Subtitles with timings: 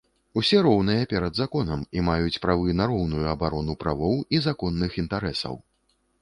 [0.39, 5.55] Усе роўныя перад законам і маюць правы на роўную абарону правоў і законных інтарэсаў.